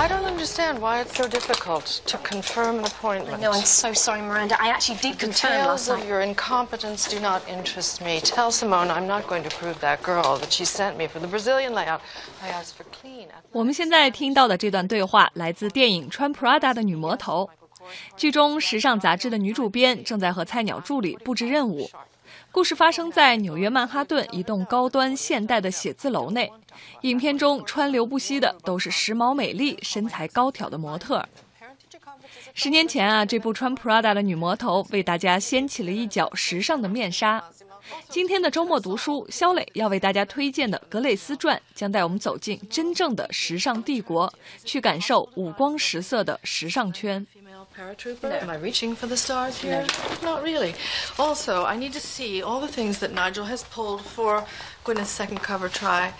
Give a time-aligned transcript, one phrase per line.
[0.00, 3.40] I don't understand why it's so difficult to confirm an appointment.
[3.40, 4.56] No, I'm so sorry, Miranda.
[4.60, 6.06] I actually did tales last of night.
[6.06, 8.20] your incompetence do not interest me.
[8.20, 11.26] Tell Simone I'm not going to prove that girl that she sent me for the
[11.26, 12.00] Brazilian layout.
[12.40, 13.26] I asked for clean.
[13.50, 17.50] 我们现在听到的这段对话来自电影《穿 Prada 的女魔头》。
[18.16, 21.90] 剧中，时尚杂志的女主编正在和菜鸟助理布置任务。
[22.50, 26.50] 故事发生在纽约曼哈顿一栋高端现代的写字楼内。
[27.02, 31.26] 影片中川流不息的都是时髦美丽、身材高挑的模特。
[32.54, 37.42] 十年前啊，这部穿 Prada 的女魔头为大家掀起了一角时尚的面纱。
[38.09, 44.31] 今天的周末读书，肖磊要为大家推荐的《格蕾丝传》将带我们走进真正的时尚帝国，
[44.63, 47.25] 去感受五光十色的时尚圈。
[47.35, 48.29] Female paratrooper?
[48.39, 49.85] Am I reaching for the stars here?
[50.21, 50.73] Not really.
[51.17, 54.43] Also, I need to see all the things that Nigel has pulled for
[54.83, 56.13] Gwyneth's second cover try.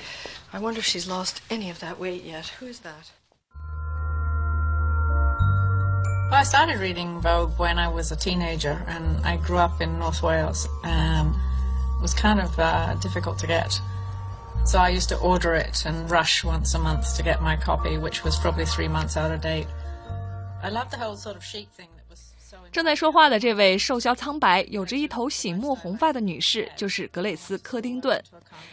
[0.51, 2.51] I wonder if she's lost any of that weight yet.
[2.59, 3.11] Who is that?
[6.29, 9.99] Well, I started reading Vogue when I was a teenager, and I grew up in
[9.99, 10.67] North Wales.
[10.83, 11.46] Um, it
[12.00, 13.80] was kind of uh, difficult to get.
[14.64, 17.96] So I used to order it and rush once a month to get my copy,
[17.96, 19.66] which was probably three months out of date.
[20.62, 22.56] I love the whole sort of chic thing that was so.
[22.70, 28.22] 正在说话的这位瘦削苍白、有着一头醒目红发的女士，就是格蕾丝·柯丁顿，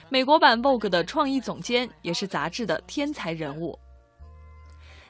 [0.10, 3.78] 美国版 Vogue 的创意总监，也是杂志的天才人物。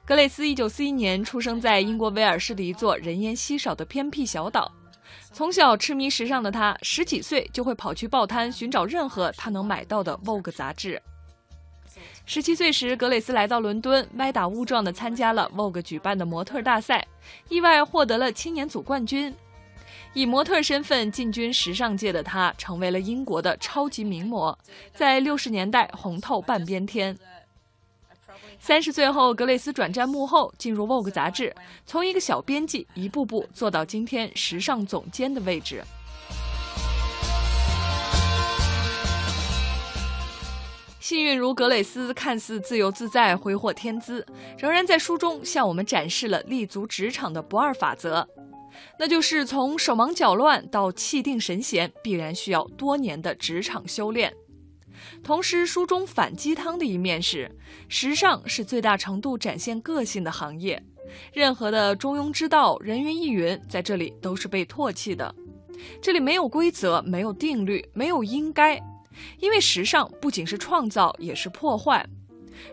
[0.06, 4.72] 格蕾丝一九四一年出生在英国威尔士的一座人烟稀少的偏僻小岛。
[5.32, 11.02] 从小痴迷时尚的她，十几岁就会跑去报摊寻找任何她能买到的 Vogue 杂志。
[12.26, 17.06] 十七岁时，格蕾丝来到伦敦，歪打误撞地参加了 Vogue 举办的模特大赛，
[17.50, 19.34] 意外获得了青年组冠军。
[20.14, 24.58] 以模特身份进军时尚界的她，成为了英国的超级名模，
[24.94, 27.16] 在六十年代红透半边天。
[28.66, 35.84] 三十岁后，格蕾丝转战幕后，进入 Vogue 杂志，从一个小编辑一步步做到今天时尚总监的位置。
[41.00, 44.26] 幸运如格蕾丝，看似自由自在、挥霍天资，
[44.58, 48.28] 仍然在书中向我们展示了立足职场的不二法则，
[48.98, 54.34] 那就是从手忙脚乱到气定神闲，必然需要多年的职场修炼。
[55.24, 57.50] 同时，书中反鸡汤的一面是，
[57.88, 60.82] 时尚是最大程度展现个性的行业，
[61.34, 65.34] 任何的中庸之道、人云亦云，在这里都是被唾弃的。
[66.02, 68.82] 这里没有规则，没有定律，没有应该。
[69.40, 72.06] 因为时尚不仅是创造，也是破坏。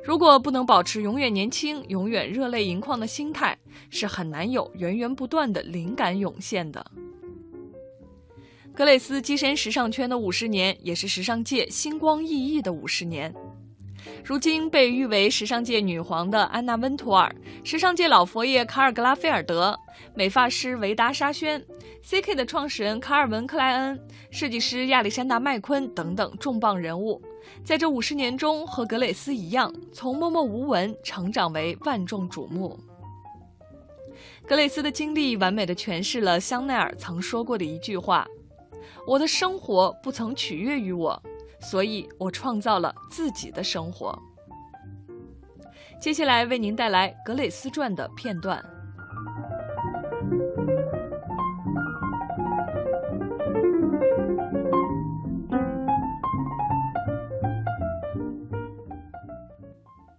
[0.04, 3.56] 如果不能保持永远年轻、永远热泪盈眶的心态，
[3.90, 6.84] 是很难有源源不断的灵感涌现的。
[8.74, 13.32] 格蕾丝跻身时尚圈的五十年，也是时尚界星光熠熠的五十年。
[14.24, 17.30] 如今被誉为时尚界女皇的安娜温图尔，
[17.62, 19.78] 时尚界老佛爷卡尔格拉菲尔德，
[20.14, 21.62] 美发师维达沙宣
[22.02, 24.00] ，CK 的创始人卡尔文克莱恩，
[24.30, 27.20] 设计师亚历山大麦昆等等重磅人物，
[27.62, 32.80] 在这五十年中和格蕾丝一样，从默默无闻成长为万众瞩目。
[34.46, 38.26] 格蕾丝的经历完美的诠释了香奈儿曾说过的一句话
[39.06, 41.22] ：“我的生活不曾取悦于我。”
[41.62, 44.20] 所以我创造了自己的生活。
[46.00, 48.60] 接下来为您带来《格蕾丝传》的片段。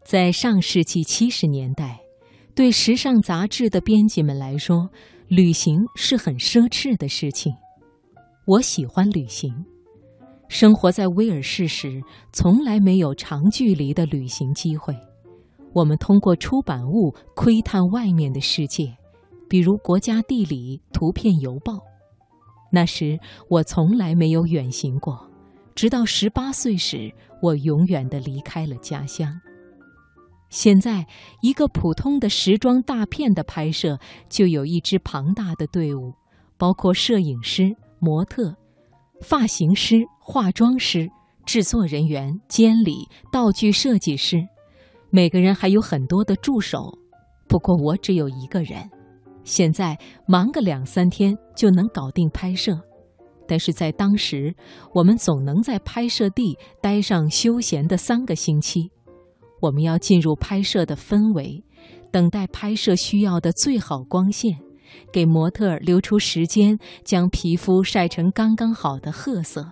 [0.06, 2.00] 在上世纪七十年代，
[2.56, 4.90] 对时尚杂志的编辑们来说，
[5.28, 7.53] 旅行是很奢侈的事情。
[8.46, 9.54] 我喜欢旅行。
[10.50, 12.02] 生活在威尔士时，
[12.34, 14.94] 从来没有长距离的旅行机会。
[15.72, 18.94] 我们通过出版物窥探外面的世界，
[19.48, 21.74] 比如《国家地理》《图片邮报》。
[22.70, 23.18] 那时
[23.50, 25.25] 我从来没有远行过，
[25.74, 27.10] 直到十八岁时，
[27.42, 29.40] 我永远的离开了家乡。
[30.50, 31.08] 现在，
[31.42, 33.98] 一个普通的时装大片的拍摄
[34.28, 36.13] 就有一支庞大的队伍，
[36.57, 38.54] 包括摄影师、模特。
[39.22, 41.10] 发型师、化妆师、
[41.46, 44.46] 制作人员、监理、道具设计师，
[45.10, 46.98] 每个人还有很多的助手。
[47.48, 48.90] 不过我只有一个人，
[49.46, 49.98] 现在
[50.28, 52.78] 忙个两三天就能搞定拍摄。
[53.48, 54.54] 但是在当时，
[54.94, 58.92] 我们总能在拍摄地待上休闲的三个星期。
[59.62, 61.64] 我们要进入拍摄的氛围，
[62.12, 64.60] 等待拍摄需要的最好光线。
[65.12, 69.72] 给模特留出时间，将皮肤晒成刚刚好的褐色。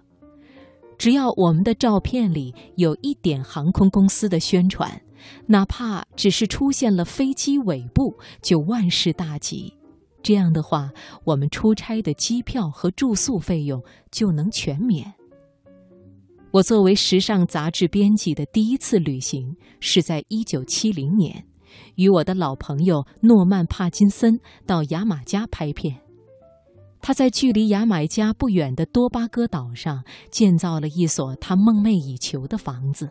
[0.97, 5.01] 只要我们的照片里有一点航空公司的宣传，
[5.47, 9.73] 哪怕只是出现了飞机尾部，就万事大吉。
[10.21, 10.91] 这样的话，
[11.23, 15.11] 我们出差的机票和住宿费用就能全免。
[16.51, 21.43] 我作为时尚杂志编辑的第一次旅行是在1970年，
[21.95, 26.01] 与我的老朋友诺曼·帕金森到牙买加拍片。
[27.01, 33.09] 他在距离牙买加不远的多巴哥岛上建造了一所他梦寐以求的房子。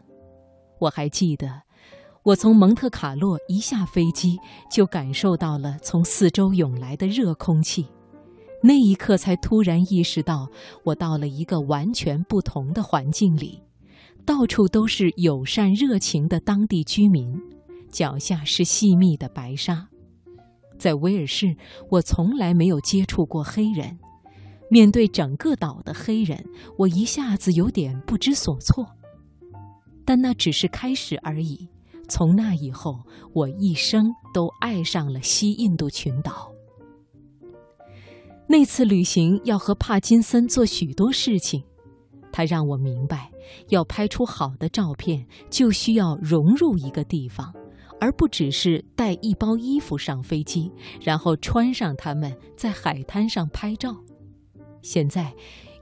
[0.78, 1.62] 我还记得。
[2.22, 4.38] 我从蒙特卡洛一下飞机，
[4.70, 7.86] 就感受到了从四周涌来的热空气，
[8.62, 10.46] 那一刻才突然意识到，
[10.84, 13.62] 我到了一个完全不同的环境里，
[14.26, 17.40] 到处都是友善热情的当地居民，
[17.90, 19.88] 脚下是细密的白沙。
[20.78, 21.56] 在威尔士，
[21.90, 23.98] 我从来没有接触过黑人，
[24.70, 26.44] 面对整个岛的黑人，
[26.78, 28.86] 我一下子有点不知所措，
[30.06, 31.68] 但那只是开始而已。
[32.08, 33.00] 从那以后，
[33.34, 36.50] 我一生都爱上了西印度群岛。
[38.48, 41.62] 那次旅行要和帕金森做许多事情，
[42.32, 43.30] 他让我明白，
[43.68, 47.54] 要拍出好的照片，就需要融入一个地方，
[48.00, 53.94] 而不只是带一包衣服上飞机，然后穿上它们在海滩上拍照。
[54.82, 55.32] 现在，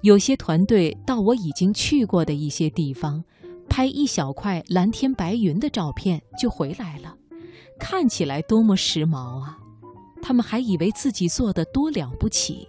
[0.02, 3.24] 有些团队到我已经去过的一些地方。
[3.70, 7.14] 拍一小块蓝天白云的照片就回来了，
[7.78, 9.58] 看起来多么时髦啊！
[10.22, 12.66] 他们还以为自己做的多了不起，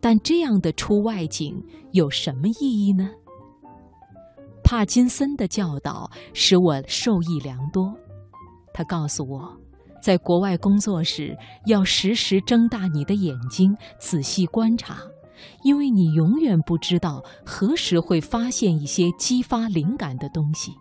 [0.00, 1.62] 但这样的出外景
[1.92, 3.10] 有什么意义呢？
[4.64, 7.94] 帕金森的教导使我受益良多。
[8.72, 9.56] 他告诉我，
[10.00, 11.36] 在国外工作时
[11.66, 14.98] 要时时睁大你的眼睛，仔细观察。
[15.64, 20.72] 因为你永远不知道何时会发现一些激发灵感的东西，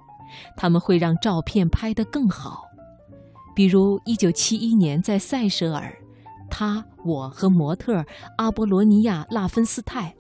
[0.56, 2.64] 他们会让照片拍得更好。
[3.56, 5.92] 比如1971年在塞舌尔，
[6.50, 8.06] 他、我和模特
[8.38, 10.16] 阿波罗尼亚·拉芬斯泰，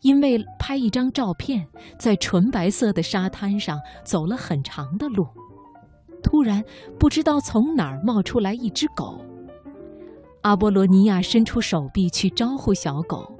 [0.00, 1.66] 因为拍一张照片，
[1.98, 5.26] 在纯白色的沙滩上走了很长的路。
[6.22, 6.64] 突然，
[6.98, 9.20] 不知道从哪儿冒出来一只狗，
[10.42, 13.38] 阿波罗尼亚伸出手臂去招呼小狗。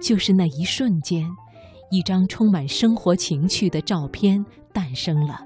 [0.00, 1.24] 就是那一瞬间，
[1.90, 5.40] 一张充满生活情趣的照片诞生了。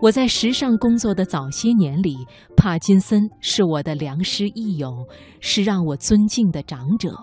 [0.00, 2.16] 我在时尚工作的早些年里，
[2.56, 5.06] 帕金森是我的良师益友，
[5.40, 7.16] 是让我尊敬的长者。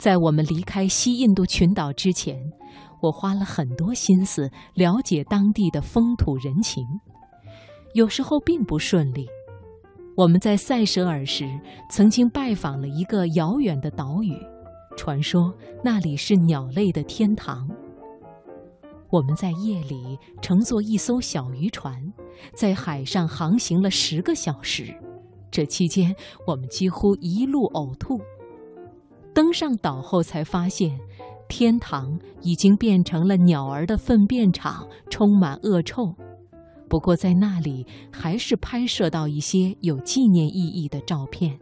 [0.00, 2.36] 在我们离开西印度群岛之前，
[3.04, 6.82] 我花了很多心思了解当地的风土人情，
[7.92, 9.28] 有时候并不顺利。
[10.16, 11.44] 我们在塞舌尔时，
[11.90, 14.34] 曾经拜访了一个遥远的岛屿，
[14.96, 15.52] 传说
[15.82, 17.68] 那里是鸟类的天堂。
[19.10, 21.94] 我们在夜里乘坐一艘小渔船，
[22.54, 24.94] 在海上航行了十个小时，
[25.50, 26.14] 这期间
[26.46, 28.18] 我们几乎一路呕吐。
[29.34, 30.98] 登上岛后才发现，
[31.48, 36.14] 天堂已经变成了鸟儿的粪便场，充满恶臭。
[36.88, 41.58] 不过，在那里还是拍摄到一些有纪念意义的照片。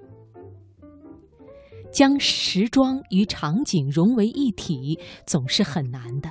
[1.91, 6.31] 将时装与场景融为一体总是很难的，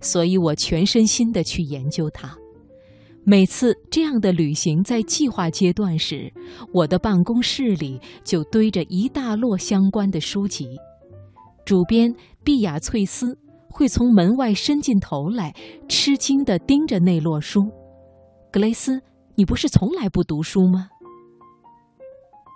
[0.00, 2.36] 所以我全身心的去研究它。
[3.24, 6.32] 每次这样的旅行在计划阶段时，
[6.72, 10.76] 我的办公室里就堆着一大摞相关的书籍。
[11.64, 12.14] 主编
[12.46, 13.36] 毕雅翠丝
[13.68, 15.52] 会从门外伸进头来，
[15.88, 17.72] 吃惊地盯着那摞书。
[18.52, 19.02] 格雷斯，
[19.34, 20.88] 你不是从来不读书吗？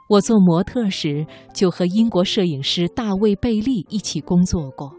[0.09, 4.95] 我做模特时就和英国摄影师大卫·贝利一起工作过。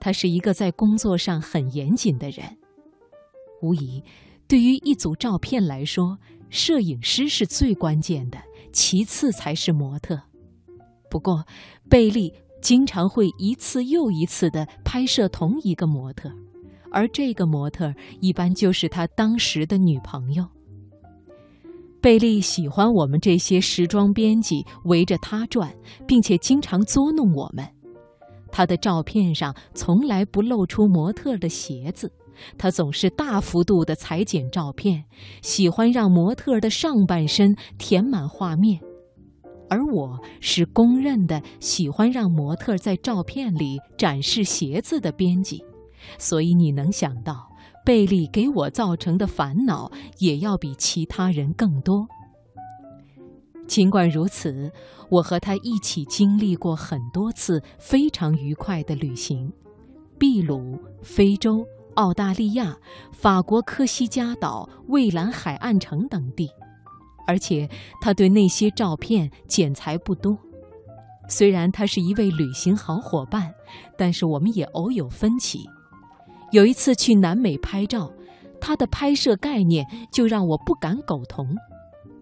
[0.00, 2.46] 他是一个在工作上很严谨的人。
[3.60, 4.04] 无疑，
[4.46, 6.16] 对于一组照片来说，
[6.48, 8.38] 摄影师是最关键的，
[8.72, 10.22] 其次才是模特。
[11.10, 11.44] 不过，
[11.90, 16.30] 贝利经常会一次又一次地拍摄同一个模特。
[16.90, 20.46] 而这个模特一般就是他当时的女朋友。
[22.00, 25.72] 贝利喜欢我们这些时装编辑围着他转，
[26.06, 27.66] 并且经常捉弄我们。
[28.50, 32.12] 他的照片上从来不露出模特的鞋子，
[32.58, 35.04] 他总是大幅度的裁剪照片，
[35.40, 38.78] 喜欢让模特的上半身填满画面。
[39.72, 45.64] 而我是公认的喜欢让模特在照片里展示鞋子的编辑。
[46.18, 47.48] 所以你能想到，
[47.82, 52.06] 贝利给我造成的烦恼也要比其他人更多。
[53.66, 54.70] 尽管如此，
[55.08, 59.50] 我和他一起经历过很多次非常愉快的旅行：
[60.18, 61.64] 秘鲁、非洲、
[61.94, 62.76] 澳大利亚、
[63.10, 66.50] 法国科西嘉岛、蔚蓝海岸城等地，
[67.32, 67.66] 而且
[67.98, 70.36] 他对那些照片剪裁不多。
[71.30, 73.54] 虽然他是一位旅行好伙伴，
[73.96, 75.60] 但是我们也偶有分歧。
[76.50, 78.12] 有一次去南美拍照，
[78.60, 81.56] 他的拍摄概念就让我不敢苟同。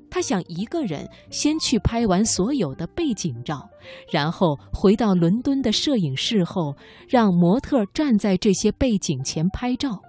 [0.08, 3.68] 他想一个人先去拍完所有的背景照，
[4.12, 6.76] 然后回到伦敦的摄影室后，
[7.08, 10.00] 让模特站在这些背景前拍照。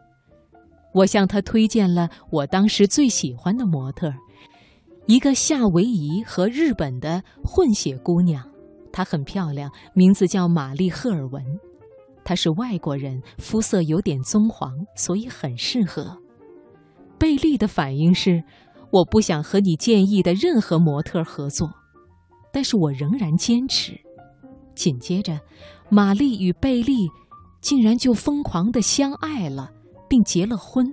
[0.94, 4.14] 我向他推荐了我当时最喜欢的模特，
[5.12, 8.42] 一个夏威夷和日本的混血姑娘，
[8.94, 11.44] 她很漂亮，名字叫玛丽·赫尔文。
[12.24, 16.18] 她是外国人，肤色有点棕黄，所以很适合。
[17.20, 18.42] 贝利的反应是。
[18.90, 21.70] 我不想和你建议的任何模特合作，
[22.52, 23.94] 但是我仍然坚持。
[24.76, 25.40] 紧接着，
[25.90, 27.10] 玛丽与贝利
[27.62, 29.72] 竟然就疯狂的相爱了，
[30.10, 30.86] 并结了婚。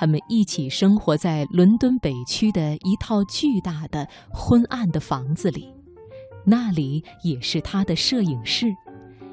[0.00, 5.74] 他们一起生活在伦敦北区的一套巨大的昏暗的房子里，
[6.44, 8.68] 那里也是他的摄影室。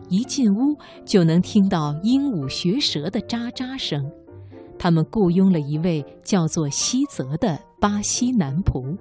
[0.09, 4.11] 一进屋就能听到鹦鹉学舌的喳喳声。
[4.79, 8.97] 他们雇佣了一位叫做西泽的巴西男仆。